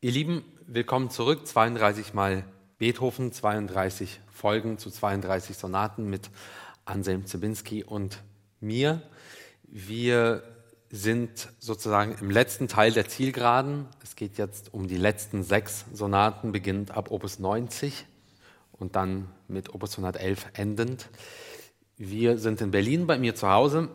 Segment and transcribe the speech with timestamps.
[0.00, 1.44] Ihr Lieben, willkommen zurück.
[1.44, 2.44] 32 Mal
[2.78, 6.30] Beethoven, 32 Folgen zu 32 Sonaten mit
[6.84, 8.22] Anselm Zibinski und
[8.60, 9.02] mir.
[9.64, 10.44] Wir
[10.88, 13.86] sind sozusagen im letzten Teil der Zielgeraden.
[14.00, 18.06] Es geht jetzt um die letzten sechs Sonaten, beginnend ab Opus 90
[18.70, 21.08] und dann mit Opus 111 endend.
[21.96, 23.88] Wir sind in Berlin bei mir zu Hause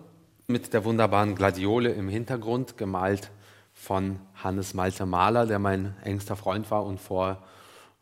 [0.48, 3.32] mit der wunderbaren Gladiole im Hintergrund, gemalt
[3.84, 7.44] von Hannes Malte Mahler, der mein engster Freund war und vor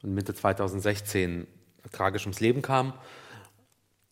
[0.03, 1.47] Mitte 2016
[1.91, 2.93] tragisch ums Leben kam.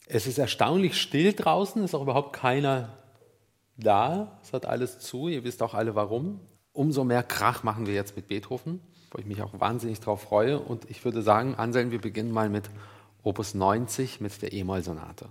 [0.08, 2.98] Es ist erstaunlich still draußen, ist auch überhaupt keiner
[3.78, 4.40] da.
[4.42, 6.40] Es hat alles zu, ihr wisst auch alle warum.
[6.74, 10.58] Umso mehr Krach machen wir jetzt mit Beethoven, wo ich mich auch wahnsinnig drauf freue.
[10.58, 12.72] Und ich würde sagen, Anselm, wir beginnen mal mit
[13.22, 15.30] Opus 90 mit der E-Moll-Sonate.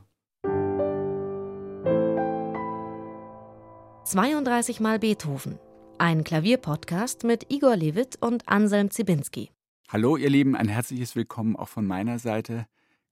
[4.05, 5.59] 32 Mal Beethoven
[6.01, 9.51] ein Klavierpodcast mit Igor Levit und Anselm Zibinski.
[9.89, 12.67] Hallo, ihr Lieben, ein herzliches Willkommen auch von meiner Seite.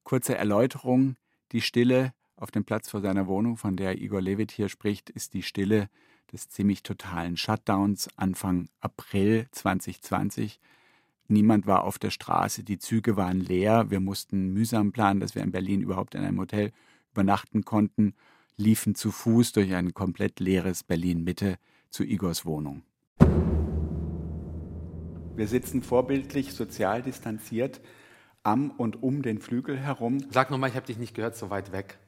[0.04, 1.16] Kurze Erläuterung:
[1.52, 5.34] Die Stille auf dem Platz vor seiner Wohnung, von der Igor Levit hier spricht, ist
[5.34, 5.88] die Stille
[6.32, 10.60] des ziemlich totalen Shutdowns Anfang April 2020.
[11.28, 13.90] Niemand war auf der Straße, die Züge waren leer.
[13.90, 16.72] Wir mussten mühsam planen, dass wir in Berlin überhaupt in einem Hotel
[17.12, 18.14] übernachten konnten,
[18.56, 21.58] liefen zu Fuß durch ein komplett leeres Berlin Mitte
[21.90, 22.82] zu Igors Wohnung.
[25.36, 27.80] Wir sitzen vorbildlich sozial distanziert
[28.42, 30.18] am und um den Flügel herum.
[30.30, 31.98] Sag nochmal, ich habe dich nicht gehört, so weit weg.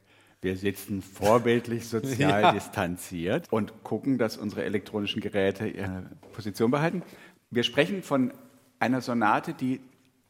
[0.40, 2.52] Wir sitzen vorbildlich sozial ja.
[2.52, 7.02] distanziert und gucken, dass unsere elektronischen Geräte ihre Position behalten.
[7.50, 8.32] Wir sprechen von
[8.78, 9.80] einer Sonate, die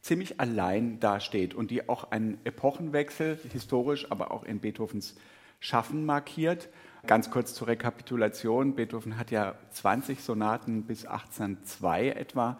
[0.01, 5.15] ziemlich allein dasteht und die auch einen Epochenwechsel historisch, aber auch in Beethovens
[5.59, 6.69] Schaffen markiert.
[7.07, 8.75] Ganz kurz zur Rekapitulation.
[8.75, 12.59] Beethoven hat ja 20 Sonaten bis 1802 etwa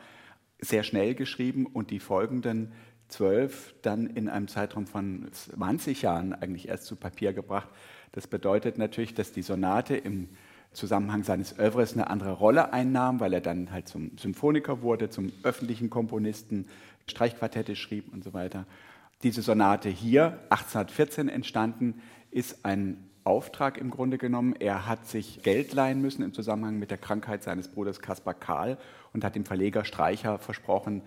[0.60, 2.72] sehr schnell geschrieben und die folgenden
[3.10, 7.68] zwölf dann in einem Zeitraum von 20 Jahren eigentlich erst zu Papier gebracht.
[8.12, 10.30] Das bedeutet natürlich, dass die Sonate im
[10.72, 15.32] Zusammenhang seines Övres eine andere Rolle einnahm, weil er dann halt zum Symphoniker wurde, zum
[15.44, 16.68] öffentlichen Komponisten,
[17.08, 18.66] Streichquartette schrieb und so weiter.
[19.24, 22.02] Diese Sonate hier, 1814 entstanden,
[22.32, 24.56] ist ein Auftrag im Grunde genommen.
[24.60, 28.78] Er hat sich Geld leihen müssen im Zusammenhang mit der Krankheit seines Bruders Kaspar Karl
[29.14, 31.04] und hat dem Verleger Streicher versprochen,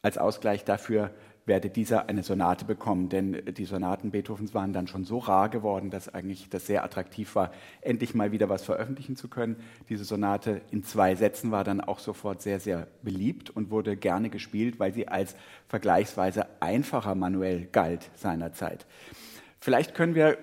[0.00, 1.10] als Ausgleich dafür
[1.44, 5.90] werde dieser eine Sonate bekommen, denn die Sonaten Beethovens waren dann schon so rar geworden,
[5.90, 9.56] dass eigentlich das sehr attraktiv war, endlich mal wieder was veröffentlichen zu können.
[9.88, 14.28] Diese Sonate in zwei Sätzen war dann auch sofort sehr, sehr beliebt und wurde gerne
[14.28, 15.36] gespielt, weil sie als
[15.68, 18.86] vergleichsweise einfacher manuell galt seinerzeit.
[19.60, 20.38] Vielleicht können wir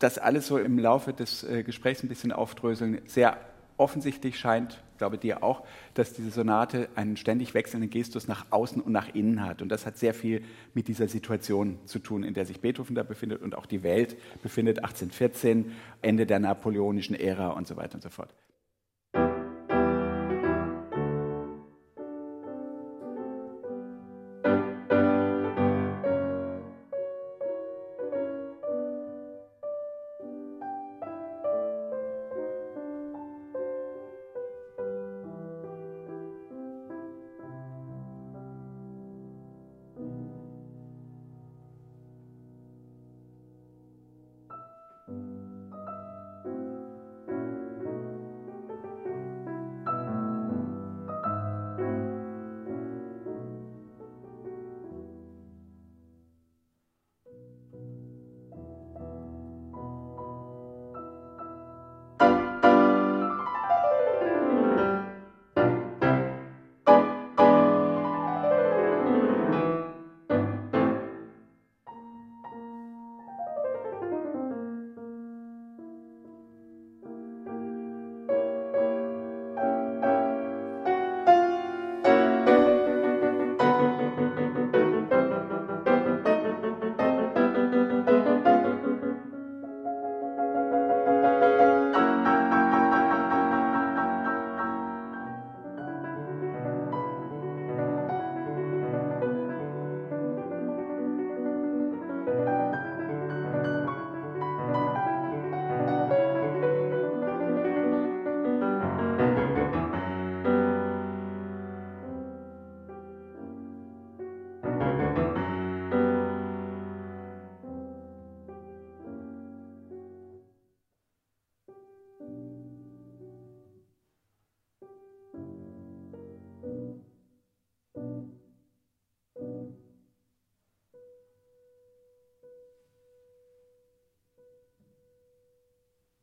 [0.00, 3.00] das alles so im Laufe des äh, Gesprächs ein bisschen aufdröseln.
[3.06, 3.36] Sehr
[3.76, 5.62] offensichtlich scheint, glaube dir auch,
[5.94, 9.62] dass diese Sonate einen ständig wechselnden Gestus nach außen und nach innen hat.
[9.62, 10.42] Und das hat sehr viel
[10.74, 14.16] mit dieser Situation zu tun, in der sich Beethoven da befindet und auch die Welt
[14.42, 15.72] befindet, 1814,
[16.02, 18.34] Ende der napoleonischen Ära und so weiter und so fort.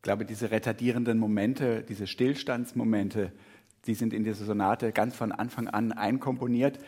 [0.08, 3.34] Glaube, diese retardierenden Momente, diese Stillstandsmomente,
[3.88, 6.80] die sind in dieser Sonate ganz von Anfang an einkomponiert.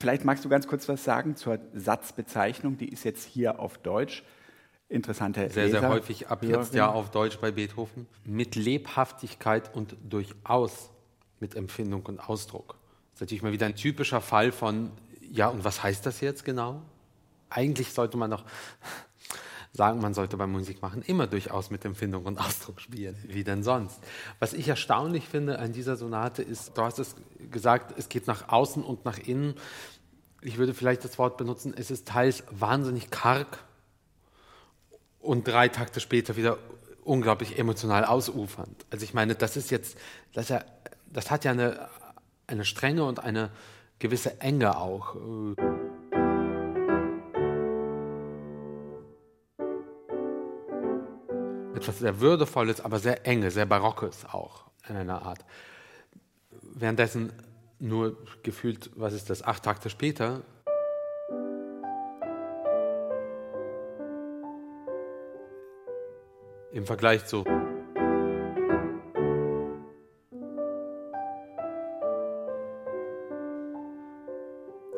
[0.00, 4.24] Vielleicht magst du ganz kurz was sagen zur Satzbezeichnung, die ist jetzt hier auf Deutsch.
[4.88, 8.06] Interessante Sehr, Leser, sehr häufig ab jetzt ja auf Deutsch bei Beethoven.
[8.24, 10.88] Mit Lebhaftigkeit und durchaus
[11.40, 12.68] mit Empfindung und Ausdruck.
[12.68, 16.42] Das ist natürlich mal wieder ein typischer Fall von, ja, und was heißt das jetzt
[16.42, 16.80] genau?
[17.50, 18.44] Eigentlich sollte man doch
[19.76, 23.16] sagen, man sollte beim Musikmachen immer durchaus mit Empfindung und Ausdruck spielen.
[23.26, 24.00] Wie denn sonst?
[24.38, 27.14] Was ich erstaunlich finde an dieser Sonate ist, du hast es
[27.50, 29.54] gesagt, es geht nach außen und nach innen.
[30.40, 33.58] Ich würde vielleicht das Wort benutzen, es ist teils wahnsinnig karg
[35.20, 36.58] und drei Takte später wieder
[37.04, 38.86] unglaublich emotional ausufernd.
[38.90, 39.96] Also ich meine, das ist jetzt,
[40.32, 40.64] das, ja,
[41.12, 41.88] das hat ja eine,
[42.46, 43.50] eine Strenge und eine
[43.98, 45.16] gewisse Enge auch.
[51.76, 55.44] Etwas sehr Würdevolles, aber sehr Enge, sehr Barockes auch in einer Art.
[56.62, 57.34] Währenddessen
[57.78, 60.40] nur gefühlt, was ist das, acht Takte später,
[66.72, 67.44] im Vergleich zu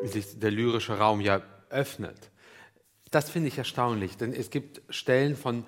[0.04, 2.30] sich der lyrische Raum ja öffnet.
[3.10, 5.64] Das finde ich erstaunlich, denn es gibt Stellen von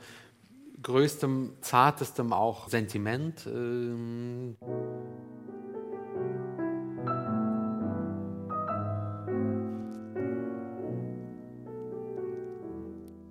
[0.83, 3.47] größtem, zartestem auch Sentiment.
[3.47, 4.57] Ähm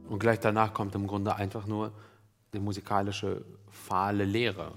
[0.10, 1.92] und gleich danach kommt im Grunde einfach nur
[2.54, 4.74] die musikalische fahle Leere.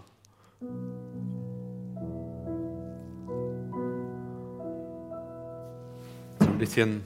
[6.38, 7.04] So ein bisschen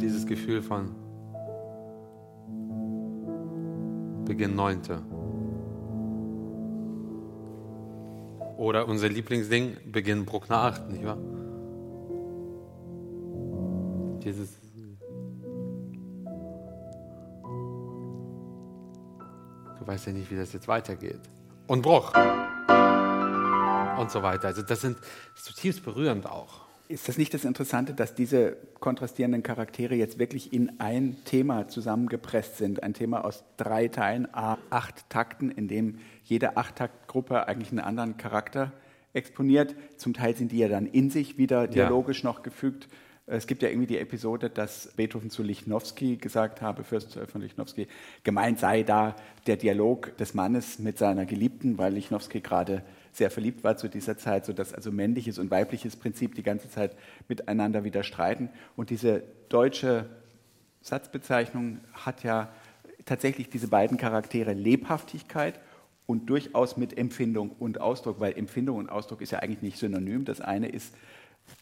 [0.00, 1.01] dieses Gefühl von
[4.24, 4.80] Beginn 9.
[8.56, 11.18] Oder unser Lieblingsding, Beginn Bruckner 8, nicht wahr?
[14.22, 14.62] Dieses
[19.82, 21.18] Du weißt ja nicht, wie das jetzt weitergeht.
[21.66, 22.12] Und Bruch.
[23.98, 24.46] Und so weiter.
[24.46, 24.96] Also das sind
[25.34, 26.60] zutiefst berührend auch.
[26.92, 32.58] Ist das nicht das Interessante, dass diese kontrastierenden Charaktere jetzt wirklich in ein Thema zusammengepresst
[32.58, 32.82] sind?
[32.82, 38.72] Ein Thema aus drei Teilen, acht Takten, in dem jede Acht-Takt-Gruppe eigentlich einen anderen Charakter
[39.14, 39.74] exponiert.
[39.96, 42.28] Zum Teil sind die ja dann in sich wieder dialogisch ja.
[42.28, 42.88] noch gefügt.
[43.24, 47.86] Es gibt ja irgendwie die Episode, dass Beethoven zu Lichnowsky gesagt habe, Fürst von Lichnowsky,
[48.22, 52.82] gemeint sei da der Dialog des Mannes mit seiner Geliebten, weil Lichnowsky gerade
[53.12, 56.96] sehr verliebt war zu dieser Zeit, sodass also männliches und weibliches Prinzip die ganze Zeit
[57.28, 58.48] miteinander wieder streiten.
[58.74, 60.06] Und diese deutsche
[60.80, 62.48] Satzbezeichnung hat ja
[63.04, 65.60] tatsächlich diese beiden Charaktere Lebhaftigkeit
[66.06, 70.24] und durchaus mit Empfindung und Ausdruck, weil Empfindung und Ausdruck ist ja eigentlich nicht synonym.
[70.24, 70.94] Das eine ist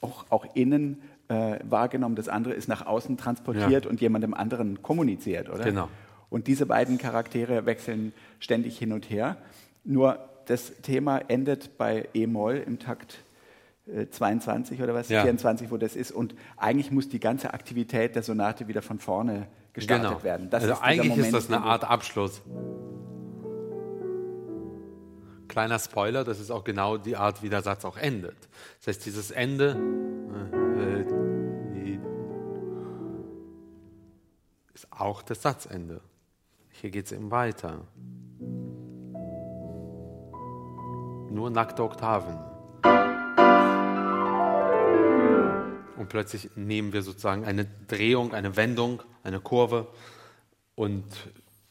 [0.01, 3.91] auch, auch innen äh, wahrgenommen, das andere ist nach außen transportiert ja.
[3.91, 5.65] und jemandem anderen kommuniziert, oder?
[5.65, 5.89] Genau.
[6.29, 9.37] Und diese beiden Charaktere wechseln ständig hin und her.
[9.85, 13.19] Nur das Thema endet bei E-Moll im Takt
[14.11, 15.23] 22 äh, oder was, ja.
[15.23, 16.11] 24, wo das ist.
[16.11, 20.23] Und eigentlich muss die ganze Aktivität der Sonate wieder von vorne gestartet genau.
[20.25, 20.51] werden.
[20.51, 22.43] Das also ist eigentlich Moment, ist das eine Art Abschluss.
[25.47, 28.37] Kleiner Spoiler, das ist auch genau die Art, wie der Satz auch endet.
[28.79, 29.77] Das heißt, dieses Ende
[30.77, 31.99] äh,
[34.75, 36.01] ist auch das Satzende.
[36.71, 37.83] Hier geht es eben weiter.
[41.31, 42.37] Nur nackte Oktaven.
[45.97, 49.87] Und plötzlich nehmen wir sozusagen eine Drehung, eine Wendung, eine Kurve
[50.75, 51.05] und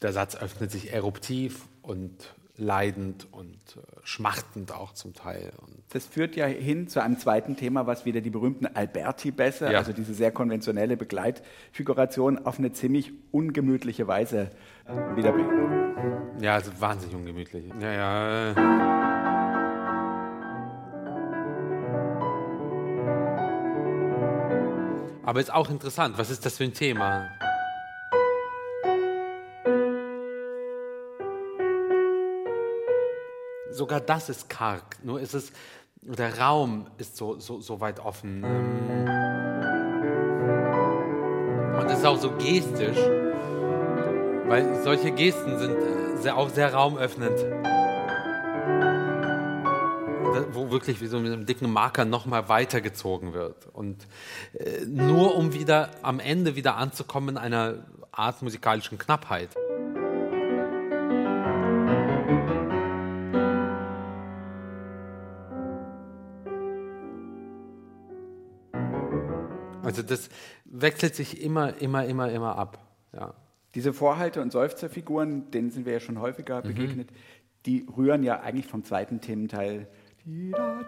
[0.01, 5.51] der Satz öffnet sich eruptiv und leidend und äh, schmachtend auch zum Teil.
[5.92, 9.80] Das führt ja hin zu einem zweiten Thema, was wieder die berühmten Alberti-Bässe, ja.
[9.80, 14.51] also diese sehr konventionelle Begleitfiguration, auf eine ziemlich ungemütliche Weise
[14.86, 15.51] äh, wiederbringt.
[16.42, 17.66] Ja, also wahnsinnig ungemütlich.
[17.82, 19.09] Ja, ja.
[25.30, 27.30] Aber ist auch interessant, was ist das für ein Thema?
[33.70, 34.98] sogar das ist karg.
[35.04, 35.52] Nur ist es,
[36.02, 38.44] der Raum ist so, so, so weit offen.
[41.76, 42.98] Und es ist auch so gestisch,
[44.48, 45.78] weil solche Gesten sind
[46.26, 47.40] äh, auch sehr raumöffnend
[50.53, 53.68] wo wirklich wie so mit einem dicken Marker nochmal weitergezogen wird.
[53.74, 54.08] Und
[54.53, 59.50] äh, nur um wieder am Ende wieder anzukommen in einer Art musikalischen Knappheit.
[69.84, 70.29] Also das
[70.65, 72.77] wechselt sich immer, immer, immer, immer ab.
[73.12, 73.34] Ja.
[73.74, 76.68] Diese Vorhalte- und Seufzerfiguren, denen sind wir ja schon häufiger mhm.
[76.68, 77.15] begegnet, mhm.
[77.65, 79.88] die rühren ja eigentlich vom zweiten Thementeil
[80.26, 80.86] da.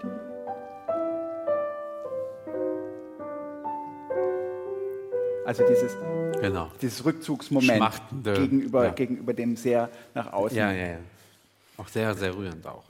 [5.45, 5.97] Also dieses,
[6.39, 6.71] Genau.
[6.81, 8.91] dieses Rückzugsmoment gegenüber, ja.
[8.91, 10.57] gegenüber dem sehr nach außen.
[10.57, 10.97] Ja, ja, ja.
[11.77, 12.83] Auch sehr, sehr rührend auch.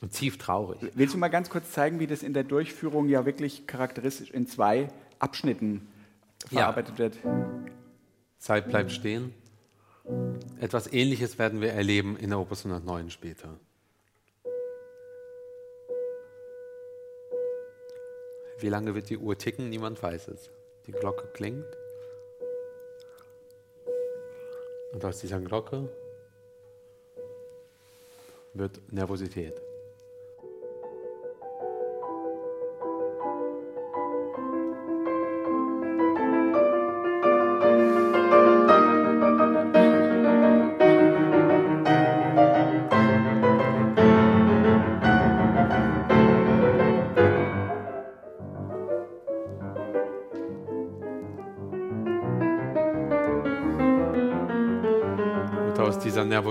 [0.00, 0.78] Und tief traurig.
[0.94, 4.46] Willst du mal ganz kurz zeigen, wie das in der Durchführung ja wirklich charakteristisch in
[4.46, 5.86] zwei Abschnitten
[6.50, 6.60] Ja.
[6.60, 7.18] verarbeitet wird?
[8.38, 9.32] Zeit bleibt stehen.
[10.60, 13.48] Etwas Ähnliches werden wir erleben in der Opus 109 später.
[18.58, 19.68] Wie lange wird die Uhr ticken?
[19.68, 20.50] Niemand weiß es.
[20.86, 21.66] Die Glocke klingt.
[24.92, 25.88] Und aus dieser Glocke
[28.52, 29.63] wird Nervosität.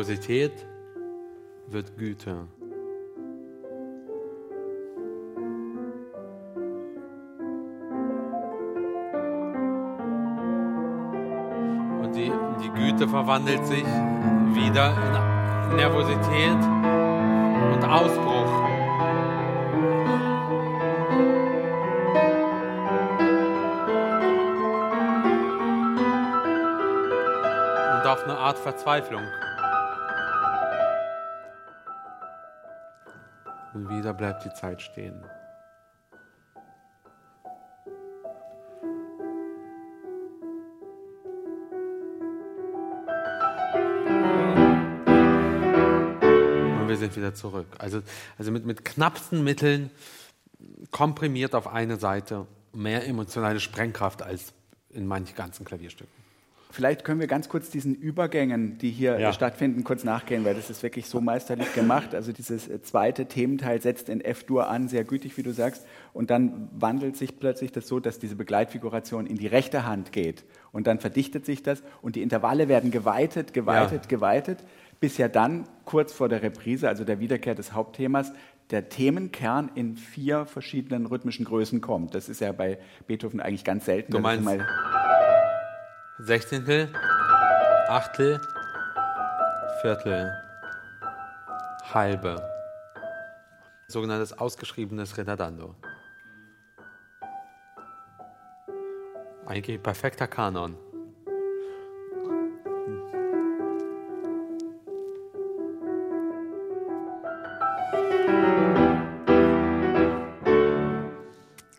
[0.04, 0.52] Dieser Nervosität
[1.68, 2.48] wird Güte.
[12.02, 12.32] Und die,
[12.62, 13.86] die Güte verwandelt sich
[14.54, 14.94] wieder
[15.70, 16.58] in Nervosität
[17.72, 18.64] und Ausbruch.
[27.94, 29.24] Und auf eine Art Verzweiflung.
[33.98, 35.24] Wieder bleibt die Zeit stehen.
[46.80, 47.68] Und wir sind wieder zurück.
[47.80, 48.02] Also,
[48.38, 49.92] also mit, mit knappsten Mitteln
[50.92, 54.54] komprimiert auf eine Seite mehr emotionale Sprengkraft als
[54.90, 56.23] in manchen ganzen Klavierstücken.
[56.76, 59.32] Vielleicht können wir ganz kurz diesen Übergängen, die hier Ja.
[59.32, 62.16] stattfinden, kurz nachgehen, weil das ist wirklich so meisterlich gemacht.
[62.16, 66.32] Also dieses äh, zweite Thementeil setzt in F-Dur an, sehr gütig, wie du sagst, und
[66.32, 70.88] dann wandelt sich plötzlich das so, dass diese Begleitfiguration in die rechte Hand geht und
[70.88, 74.10] dann verdichtet sich das und die Intervalle werden geweitet, geweitet, Ja.
[74.10, 74.58] geweitet,
[75.00, 78.34] bis ja dann kurz vor der Reprise, also der Wiederkehr des Hauptthemas,
[78.72, 82.16] der Themenkern in vier verschiedenen rhythmischen Größen kommt.
[82.16, 84.12] Das ist ja bei Beethoven eigentlich ganz selten.
[84.12, 84.44] Du meinst-
[86.26, 86.88] Sechzehntel,
[87.90, 88.40] Achtel,
[89.82, 90.32] Viertel,
[91.94, 92.42] Halbe.
[93.90, 95.76] Sogenanntes ausgeschriebenes Redadando.
[99.46, 100.78] Eigentlich perfekter Kanon.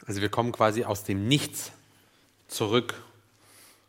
[0.07, 1.73] Also wir kommen quasi aus dem Nichts
[2.47, 2.95] zurück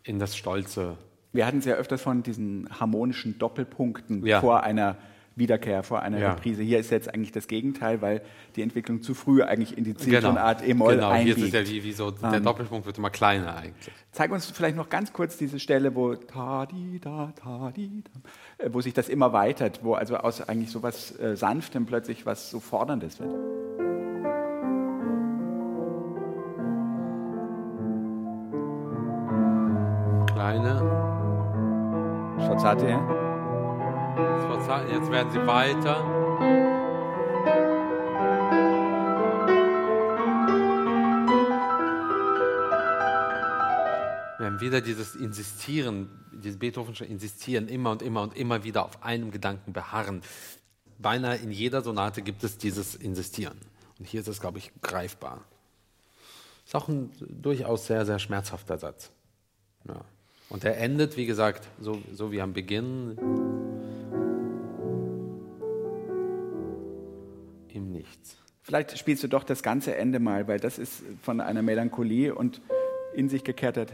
[0.05, 0.97] in das Stolze.
[1.33, 4.39] Wir hatten es ja öfters von diesen harmonischen Doppelpunkten Ja.
[4.39, 4.95] vor einer
[5.37, 6.31] Wiederkehr, vor einer Ja.
[6.31, 6.63] Reprise.
[6.63, 8.21] Hier ist jetzt eigentlich das Gegenteil, weil
[8.55, 11.07] die Entwicklung zu früh eigentlich in die Genau, Zieltonart E-Moll genau.
[11.09, 11.37] Hier einbiegt.
[11.39, 13.93] ist es ja wie, wie so, der Doppelpunkt wird immer kleiner eigentlich.
[14.13, 18.01] Zeig uns vielleicht noch ganz kurz diese Stelle, wo ta di da ta di
[18.57, 21.85] da, äh, wo sich das immer weitert, wo also aus eigentlich so was äh, Sanftem
[21.85, 23.84] plötzlich was so Forderndes wird.
[32.65, 32.87] Sforzati,
[34.91, 36.03] Jetzt werden sie weiter.
[44.39, 49.03] Wir haben wieder dieses Insistieren, dieses Beethovensche Insistieren, immer und immer und immer wieder auf
[49.03, 50.23] einem Gedanken beharren.
[50.97, 53.59] Beinahe in jeder Sonate gibt es dieses Insistieren.
[53.99, 55.43] Und hier ist es, glaube ich, greifbar.
[56.65, 59.11] Ist auch ein durchaus sehr, sehr schmerzhafter Satz.
[59.87, 60.03] Ja.
[60.49, 63.17] Und er endet, wie gesagt, so, so wie am Beginn
[67.73, 68.37] im Nichts.
[68.61, 72.61] Vielleicht spielst du doch das ganze Ende mal, weil das ist von einer Melancholie und
[73.13, 73.85] in sich gekehrter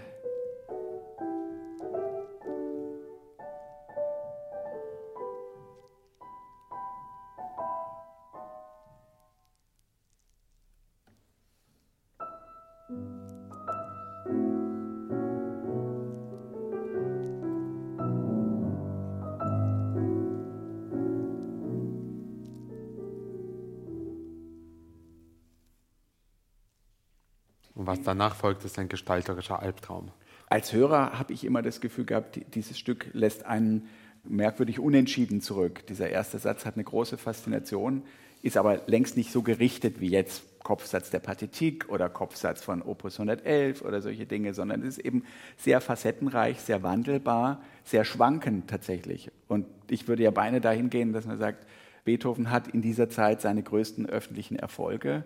[28.07, 30.11] danach folgt, ist ein gestalterischer Albtraum.
[30.49, 33.87] Als Hörer habe ich immer das Gefühl gehabt, dieses Stück lässt einen
[34.23, 35.85] merkwürdig unentschieden zurück.
[35.87, 38.03] Dieser erste Satz hat eine große Faszination,
[38.41, 43.19] ist aber längst nicht so gerichtet wie jetzt Kopfsatz der Partitik oder Kopfsatz von Opus
[43.19, 45.23] 111 oder solche Dinge, sondern es ist eben
[45.57, 49.31] sehr facettenreich, sehr wandelbar, sehr schwankend tatsächlich.
[49.47, 51.65] Und ich würde ja beinahe dahin gehen, dass man sagt,
[52.03, 55.23] Beethoven hat in dieser Zeit seine größten öffentlichen Erfolge.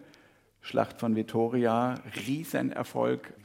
[0.65, 1.93] Schlacht von Vittoria,
[2.25, 3.35] Riesenerfolg,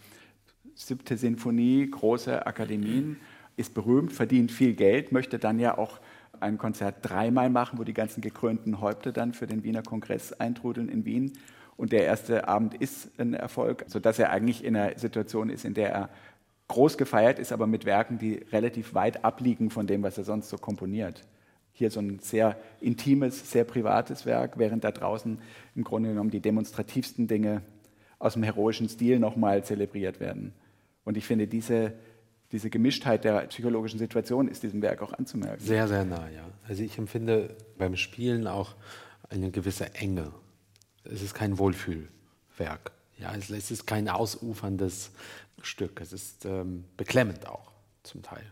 [0.75, 3.19] siebte Sinfonie, große Akademien,
[3.59, 6.01] ist berühmt, verdient viel Geld, möchte dann ja auch
[6.41, 10.89] ein Konzert dreimal machen, wo die ganzen gekrönten Häupter dann für den Wiener Kongress eintrudeln
[10.89, 11.35] in Wien.
[11.77, 15.75] Und der erste Abend ist ein Erfolg, sodass er eigentlich in einer Situation ist, in
[15.75, 16.09] der er
[16.69, 20.49] groß gefeiert ist, aber mit Werken, die relativ weit abliegen von dem, was er sonst
[20.49, 21.21] so komponiert.
[21.81, 25.39] Hier so ein sehr intimes, sehr privates Werk, während da draußen
[25.75, 27.63] im Grunde genommen die demonstrativsten Dinge
[28.19, 30.53] aus dem heroischen Stil nochmal zelebriert werden.
[31.05, 31.95] Und ich finde, diese,
[32.53, 35.65] diese Gemischtheit der psychologischen Situation ist diesem Werk auch anzumerken.
[35.65, 36.45] Sehr, sehr nah, ja.
[36.69, 38.75] Also ich empfinde beim Spielen auch
[39.31, 40.33] eine gewisse Enge.
[41.05, 42.93] Es ist kein Wohlfühlwerk.
[43.17, 45.13] Ja, es ist kein ausuferndes
[45.63, 45.99] Stück.
[46.03, 48.45] Es ist ähm, beklemmend auch zum Teil.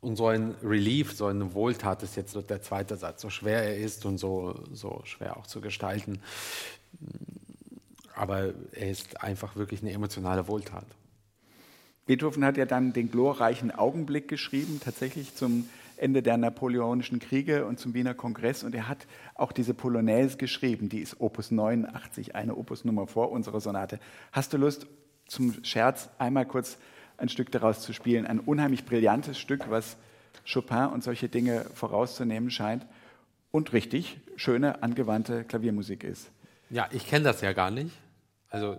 [0.00, 3.76] Und so ein Relief, so eine Wohltat ist jetzt der zweite Satz, so schwer er
[3.76, 6.20] ist und so, so schwer auch zu gestalten.
[8.14, 10.86] Aber er ist einfach wirklich eine emotionale Wohltat.
[12.06, 17.80] Beethoven hat ja dann den glorreichen Augenblick geschrieben, tatsächlich zum Ende der Napoleonischen Kriege und
[17.80, 18.62] zum Wiener Kongress.
[18.62, 23.60] Und er hat auch diese Polonaise geschrieben, die ist Opus 89, eine Opusnummer vor unserer
[23.60, 23.98] Sonate.
[24.30, 24.86] Hast du Lust,
[25.26, 26.78] zum Scherz einmal kurz
[27.18, 28.26] ein Stück daraus zu spielen?
[28.26, 29.96] Ein unheimlich brillantes Stück, was
[30.50, 32.86] Chopin und solche Dinge vorauszunehmen scheint
[33.50, 36.30] und richtig schöne, angewandte Klaviermusik ist.
[36.70, 37.92] Ja, ich kenne das ja gar nicht.
[38.50, 38.78] Also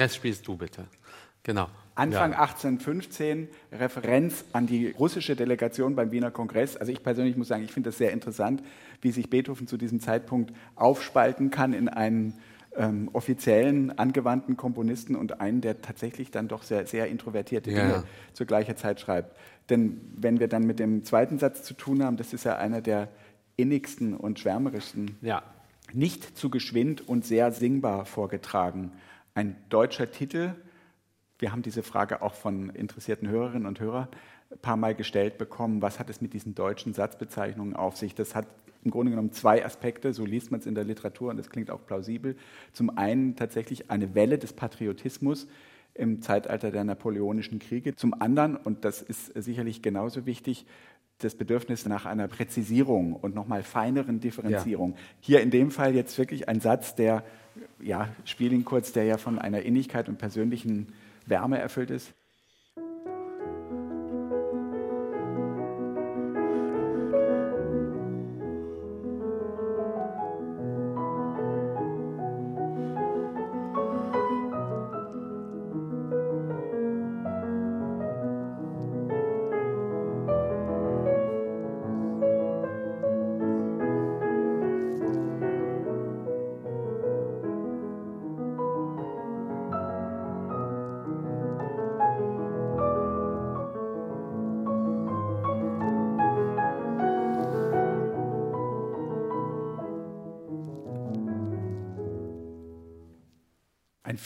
[0.00, 0.86] Rest spielst du bitte.
[1.42, 1.68] Genau.
[1.94, 2.40] Anfang ja.
[2.40, 6.76] 1815 Referenz an die russische Delegation beim Wiener Kongress.
[6.76, 8.62] Also ich persönlich muss sagen, ich finde das sehr interessant,
[9.02, 12.34] wie sich Beethoven zu diesem Zeitpunkt aufspalten kann in einen
[12.76, 17.82] ähm, offiziellen, angewandten Komponisten und einen, der tatsächlich dann doch sehr, sehr introvertierte ja.
[17.82, 19.36] Dinge zur gleichen Zeit schreibt.
[19.68, 22.80] Denn wenn wir dann mit dem zweiten Satz zu tun haben, das ist ja einer
[22.80, 23.08] der
[23.56, 25.42] innigsten und schwärmerischsten, ja.
[25.92, 28.92] nicht zu geschwind und sehr singbar vorgetragen
[29.34, 30.54] ein deutscher Titel.
[31.38, 34.08] Wir haben diese Frage auch von interessierten Hörerinnen und Hörern
[34.50, 35.82] ein paar Mal gestellt bekommen.
[35.82, 38.14] Was hat es mit diesen deutschen Satzbezeichnungen auf sich?
[38.14, 38.46] Das hat
[38.84, 41.70] im Grunde genommen zwei Aspekte, so liest man es in der Literatur und das klingt
[41.70, 42.36] auch plausibel.
[42.72, 45.46] Zum einen tatsächlich eine Welle des Patriotismus
[45.94, 47.94] im Zeitalter der napoleonischen Kriege.
[47.94, 50.66] Zum anderen, und das ist sicherlich genauso wichtig,
[51.18, 54.92] das Bedürfnis nach einer Präzisierung und nochmal feineren Differenzierung.
[54.92, 54.98] Ja.
[55.20, 57.22] Hier in dem Fall jetzt wirklich ein Satz, der
[57.80, 60.92] ja, spiel ihn kurz, der ja von einer Innigkeit und persönlichen
[61.26, 62.12] Wärme erfüllt ist.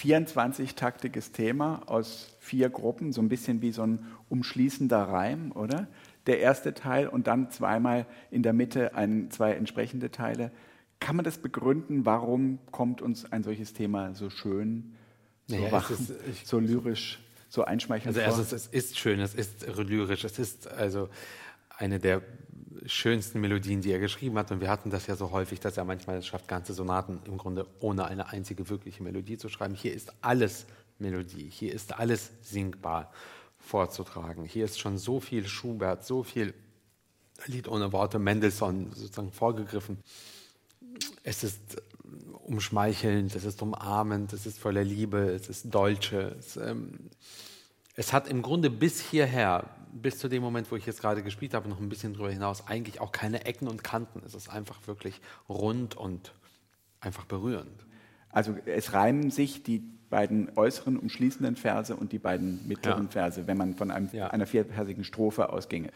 [0.00, 5.88] 24-taktiges Thema aus vier Gruppen, so ein bisschen wie so ein umschließender Reim, oder?
[6.26, 10.50] Der erste Teil und dann zweimal in der Mitte ein, zwei entsprechende Teile.
[11.00, 12.06] Kann man das begründen?
[12.06, 14.94] Warum kommt uns ein solches Thema so schön,
[15.46, 18.38] so naja, wach, ist, ich, so lyrisch, so einschmeichelnd also vor?
[18.38, 21.08] Also es ist schön, es ist lyrisch, es ist also
[21.76, 22.22] eine der
[22.86, 24.50] schönsten Melodien, die er geschrieben hat.
[24.50, 27.38] Und wir hatten das ja so häufig, dass er manchmal es schafft, ganze Sonaten im
[27.38, 29.74] Grunde ohne eine einzige wirkliche Melodie zu schreiben.
[29.74, 30.66] Hier ist alles
[30.98, 33.12] Melodie, hier ist alles singbar
[33.58, 34.44] vorzutragen.
[34.44, 36.54] Hier ist schon so viel Schubert, so viel
[37.46, 39.98] Lied ohne Worte, Mendelssohn sozusagen vorgegriffen.
[41.22, 41.82] Es ist
[42.44, 46.36] umschmeichelnd, es ist umarmend, es ist voller Liebe, es ist Dolce.
[46.38, 47.10] Es, ähm,
[47.96, 51.54] es hat im Grunde bis hierher, bis zu dem Moment, wo ich jetzt gerade gespielt
[51.54, 54.22] habe, noch ein bisschen darüber hinaus, eigentlich auch keine Ecken und Kanten.
[54.26, 56.34] Es ist einfach wirklich rund und
[57.00, 57.86] einfach berührend.
[58.30, 59.78] Also es reimen sich die
[60.10, 63.10] beiden äußeren umschließenden Verse und die beiden mittleren ja.
[63.10, 64.28] Verse, wenn man von einem, ja.
[64.28, 65.90] einer vierversigen Strophe ausginge.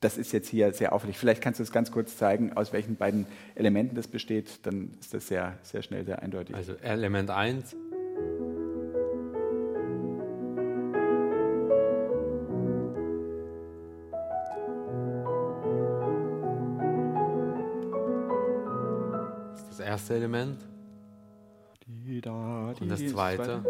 [0.00, 1.18] Das ist jetzt hier sehr auffällig.
[1.18, 4.60] Vielleicht kannst du es ganz kurz zeigen, aus welchen beiden Elementen das besteht.
[4.66, 6.56] Dann ist das sehr, sehr schnell, sehr eindeutig.
[6.56, 7.76] Also Element 1.
[20.10, 20.58] erste Element.
[22.80, 23.64] Und das zweite.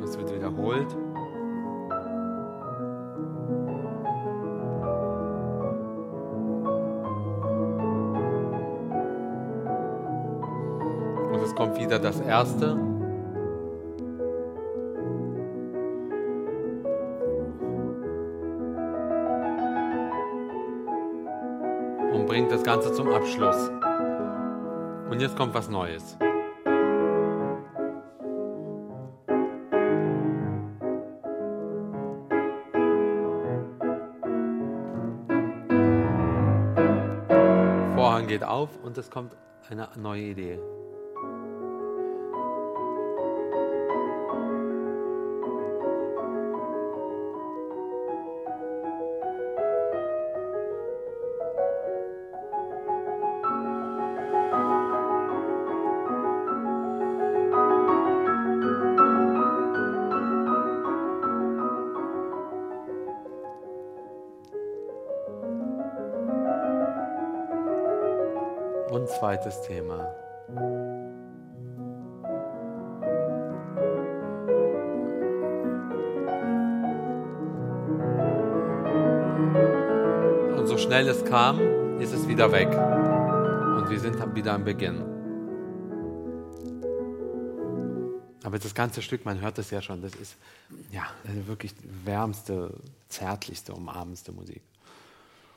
[0.00, 0.96] Das wird wiederholt.
[11.32, 12.91] Und es kommt wieder das erste.
[23.14, 23.68] Abschluss.
[25.10, 26.16] Und jetzt kommt was Neues.
[37.94, 39.36] Vorhang geht auf und es kommt
[39.70, 40.58] eine neue Idee.
[69.02, 70.14] Und zweites Thema.
[80.56, 81.58] Und so schnell es kam,
[81.98, 82.68] ist es wieder weg.
[82.68, 85.02] Und wir sind wieder am Beginn.
[88.44, 90.36] Aber das ganze Stück, man hört es ja schon, das ist
[90.92, 91.02] ja
[91.48, 92.72] wirklich wärmste,
[93.08, 94.62] zärtlichste, umarmendste Musik.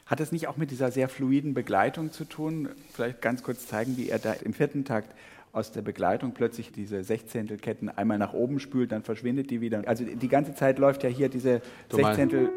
[0.05, 2.69] Hat es nicht auch mit dieser sehr fluiden Begleitung zu tun?
[2.93, 5.15] Vielleicht ganz kurz zeigen, wie er da im vierten Takt
[5.51, 9.81] aus der Begleitung plötzlich diese Sechzehntelketten einmal nach oben spült, dann verschwindet die wieder.
[9.87, 12.51] Also die ganze Zeit läuft ja hier diese Sechzehntel.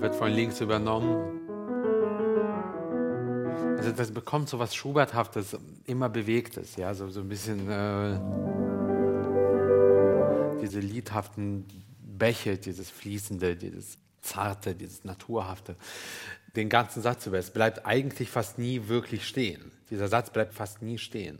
[0.00, 1.40] Wird von links übernommen.
[3.78, 8.18] Also das bekommt so was Schuberthaftes, immer Bewegtes, ja, so, so ein bisschen äh,
[10.60, 11.64] diese liedhaften
[12.18, 15.76] Bäche, dieses Fließende, dieses Zarte, dieses Naturhafte,
[16.56, 17.38] den ganzen Satz über.
[17.38, 19.70] Es bleibt eigentlich fast nie wirklich stehen.
[19.90, 21.38] Dieser Satz bleibt fast nie stehen.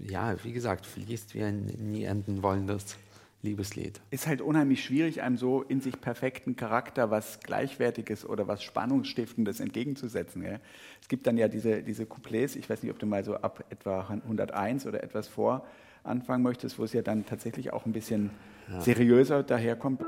[0.00, 2.96] Ja, wie gesagt, fließt wie ein nie enden wollendes
[3.42, 4.00] Liebeslied.
[4.10, 9.58] Ist halt unheimlich schwierig, einem so in sich perfekten Charakter was Gleichwertiges oder was Spannungsstiftendes
[9.58, 10.42] entgegenzusetzen.
[10.42, 10.60] Gell?
[11.00, 13.64] Es gibt dann ja diese, diese Couplets, ich weiß nicht, ob du mal so ab
[13.70, 15.66] etwa 101 oder etwas vor
[16.04, 18.30] anfangen möchtest, wo es ja dann tatsächlich auch ein bisschen.
[18.80, 20.02] Seriöser daherkommt.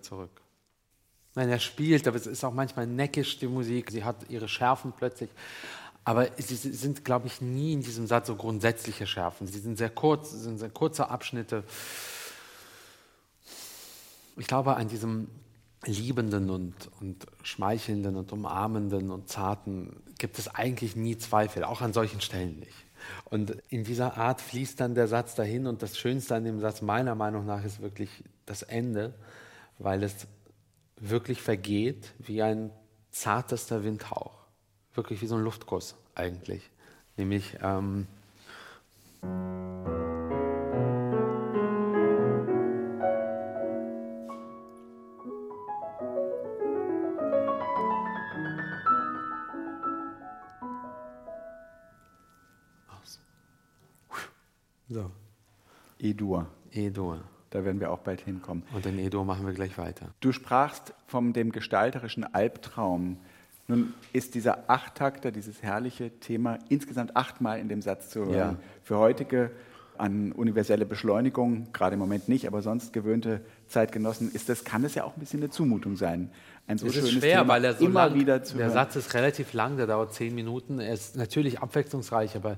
[0.00, 0.30] Wieder zurück.
[1.34, 3.90] Nein, er spielt, aber es ist auch manchmal neckisch, die Musik.
[3.90, 5.30] Sie hat ihre Schärfen plötzlich.
[6.04, 9.46] Aber sie sind, glaube ich, nie in diesem Satz so grundsätzliche Schärfen.
[9.46, 11.62] Sie sind sehr kurz, sind sehr kurze Abschnitte.
[14.36, 15.28] Ich glaube, an diesem
[15.84, 21.92] Liebenden und, und Schmeichelnden und Umarmenden und Zarten gibt es eigentlich nie Zweifel, auch an
[21.92, 22.74] solchen Stellen nicht.
[23.24, 26.82] Und in dieser Art fließt dann der Satz dahin und das Schönste an dem Satz
[26.82, 28.10] meiner Meinung nach ist wirklich
[28.46, 29.14] das Ende,
[29.80, 30.28] weil es
[30.96, 32.70] wirklich vergeht wie ein
[33.10, 34.44] zartester Windhauch.
[34.94, 36.70] Wirklich wie so ein Luftkuss eigentlich.
[37.16, 38.06] Nämlich ähm,
[54.92, 55.08] So.
[56.00, 56.48] E-Dur.
[56.72, 57.20] E-Dur.
[57.50, 58.62] Da werden wir auch bald hinkommen.
[58.72, 60.06] Und in E-Dur machen wir gleich weiter.
[60.20, 63.18] Du sprachst von dem gestalterischen Albtraum.
[63.66, 68.34] Nun ist dieser Achttakter, dieses herrliche Thema, insgesamt achtmal in dem Satz zu hören.
[68.34, 68.56] Ja.
[68.84, 69.50] Für heutige
[70.00, 74.94] an universelle Beschleunigung, gerade im Moment nicht, aber sonst gewöhnte Zeitgenossen, ist das, kann das
[74.94, 76.30] ja auch ein bisschen eine Zumutung sein.
[76.66, 78.74] Ein so es ist schwer, Thema weil er so immer lang, wieder zu Der hören.
[78.74, 80.80] Satz ist relativ lang, der dauert zehn Minuten.
[80.80, 82.56] Er ist natürlich abwechslungsreich, aber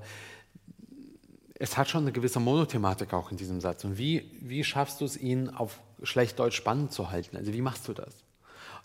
[1.55, 3.83] es hat schon eine gewisse Monothematik auch in diesem Satz.
[3.83, 7.37] Und wie, wie schaffst du es, ihn auf schlecht Deutsch spannend zu halten?
[7.37, 8.15] Also wie machst du das?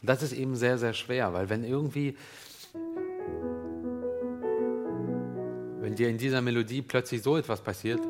[0.00, 2.16] Und das ist eben sehr, sehr schwer, weil wenn irgendwie,
[5.80, 8.00] wenn dir in dieser Melodie plötzlich so etwas passiert,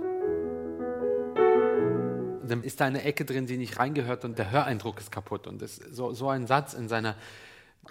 [2.43, 5.47] dann ist da eine Ecke drin, die nicht reingehört und der Höreindruck ist kaputt.
[5.47, 7.15] Und das, so, so ein Satz in seiner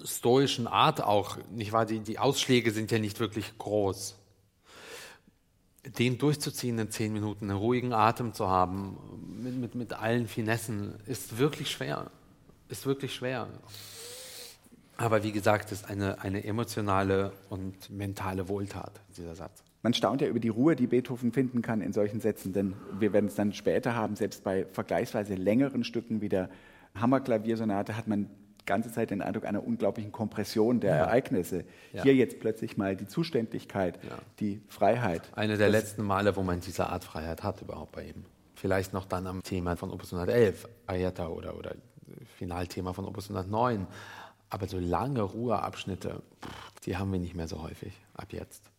[0.03, 1.86] stoischen Art auch, nicht wahr?
[1.86, 4.15] Die, die Ausschläge sind ja nicht wirklich groß
[5.97, 8.97] den durchzuziehen in zehn Minuten, einen ruhigen Atem zu haben,
[9.41, 12.12] mit, mit, mit allen Finessen, ist wirklich schwer.
[12.69, 13.47] Ist wirklich schwer.
[14.97, 19.63] Aber wie gesagt, ist eine, eine emotionale und mentale Wohltat, dieser Satz.
[19.84, 23.13] Man staunt ja über die Ruhe, die Beethoven finden kann in solchen Sätzen, denn wir
[23.13, 26.50] werden es dann später haben, selbst bei vergleichsweise längeren Stücken wie der
[26.95, 28.30] Hammerklaviersonate hat man
[28.67, 30.97] ganze Zeit den Eindruck einer unglaublichen Kompression der ja.
[31.06, 31.65] Ereignisse.
[31.93, 32.03] Ja.
[32.03, 34.19] Hier jetzt plötzlich mal die Zuständigkeit, ja.
[34.39, 35.23] die Freiheit.
[35.36, 38.25] Eine der letzten Male, wo man diese Art Freiheit hat überhaupt bei ihm.
[38.53, 41.73] Vielleicht noch dann am Thema von Opus 111, Ayata oder, oder
[42.38, 43.88] Finalthema von Opus 109.
[44.49, 46.21] Aber so lange Ruheabschnitte,
[46.86, 48.69] die haben wir nicht mehr so häufig ab jetzt.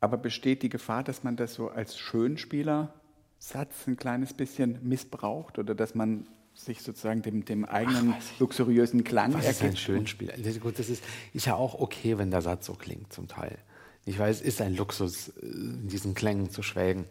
[0.00, 2.92] Aber besteht die Gefahr, dass man das so als Schönspieler
[3.38, 9.04] Satz ein kleines bisschen missbraucht oder dass man sich sozusagen dem, dem eigenen Ach, luxuriösen
[9.04, 9.62] Klang was ergibt.
[9.62, 10.58] ist ein Schönspiel.
[10.60, 13.58] Gut, das ist, ist ja auch okay, wenn der Satz so klingt zum Teil.
[14.04, 17.04] Ich weiß, es ist ein Luxus, äh, in diesen Klängen zu schwelgen.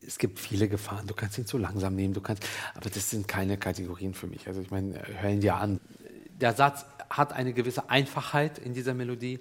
[0.00, 1.06] Es gibt viele Gefahren.
[1.06, 4.46] Du kannst ihn zu langsam nehmen, du kannst, aber das sind keine Kategorien für mich.
[4.46, 5.80] Also ich meine, hör ihn dir an.
[6.40, 9.40] Der Satz hat eine gewisse Einfachheit in dieser Melodie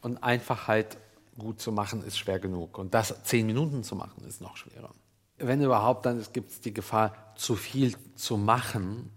[0.00, 0.96] und Einfachheit
[1.38, 2.76] gut zu machen ist schwer genug.
[2.76, 4.90] Und das zehn Minuten zu machen ist noch schwerer
[5.40, 9.10] wenn überhaupt, dann gibt es die Gefahr, zu viel zu machen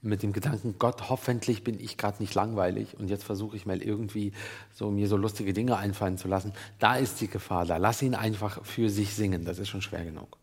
[0.00, 3.82] mit dem Gedanken, Gott, hoffentlich bin ich gerade nicht langweilig und jetzt versuche ich mal
[3.82, 4.32] irgendwie
[4.72, 6.52] so mir so lustige Dinge einfallen zu lassen.
[6.78, 7.78] Da ist die Gefahr da.
[7.78, 10.38] Lass ihn einfach für sich singen, das ist schon schwer genug.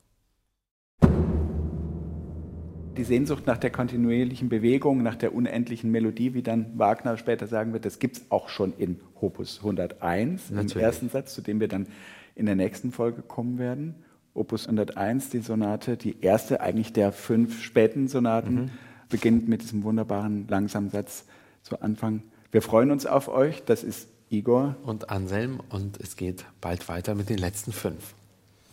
[2.98, 7.74] Die Sehnsucht nach der kontinuierlichen Bewegung, nach der unendlichen Melodie, wie dann Wagner später sagen
[7.74, 10.76] wird, das gibt es auch schon in Opus 101, Natürlich.
[10.76, 11.88] im ersten Satz, zu dem wir dann
[12.36, 13.96] in der nächsten Folge kommen werden.
[14.36, 18.70] Opus 101, die Sonate, die erste eigentlich der fünf späten Sonaten, mhm.
[19.10, 21.24] beginnt mit diesem wunderbaren langsamen Satz
[21.64, 22.22] zu Anfang.
[22.52, 23.64] Wir freuen uns auf euch.
[23.64, 24.76] Das ist Igor.
[24.84, 25.62] Und Anselm.
[25.70, 28.14] Und es geht bald weiter mit den letzten fünf.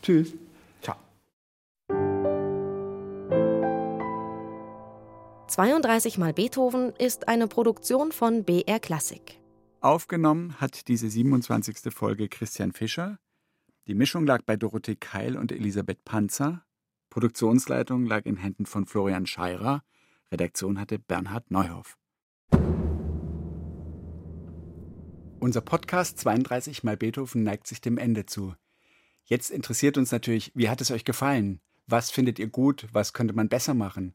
[0.02, 0.34] Tschüss.
[0.82, 0.96] Ciao.
[5.46, 9.38] 32 mal Beethoven ist eine Produktion von BR Klassik.
[9.80, 11.92] Aufgenommen hat diese 27.
[11.94, 13.18] Folge Christian Fischer.
[13.88, 16.64] Die Mischung lag bei Dorothee Keil und Elisabeth Panzer.
[17.10, 19.82] Produktionsleitung lag in Händen von Florian Scheirer.
[20.30, 21.98] Redaktion hatte Bernhard Neuhoff.
[25.40, 28.54] Unser Podcast 32 mal Beethoven neigt sich dem Ende zu.
[29.24, 31.60] Jetzt interessiert uns natürlich, wie hat es euch gefallen?
[31.88, 32.86] Was findet ihr gut?
[32.92, 34.14] Was könnte man besser machen?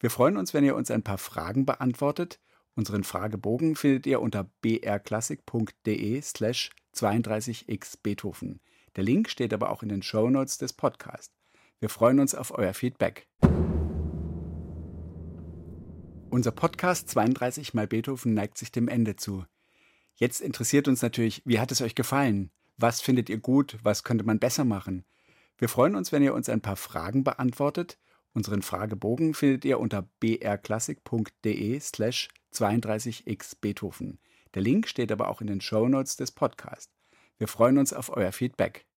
[0.00, 2.40] Wir freuen uns, wenn ihr uns ein paar Fragen beantwortet.
[2.74, 8.60] Unseren Fragebogen findet ihr unter brklassik.de slash 32x Beethoven.
[8.96, 11.34] Der Link steht aber auch in den Show Notes des Podcasts.
[11.80, 13.26] Wir freuen uns auf euer Feedback.
[16.30, 19.44] Unser Podcast 32 mal Beethoven neigt sich dem Ende zu.
[20.14, 22.50] Jetzt interessiert uns natürlich, wie hat es euch gefallen?
[22.76, 23.78] Was findet ihr gut?
[23.82, 25.04] Was könnte man besser machen?
[25.58, 27.98] Wir freuen uns, wenn ihr uns ein paar Fragen beantwortet.
[28.32, 34.18] Unseren Fragebogen findet ihr unter brklassik.de slash 32x Beethoven.
[34.54, 36.93] Der Link steht aber auch in den Shownotes des Podcasts.
[37.38, 38.86] Wir freuen uns auf euer Feedback.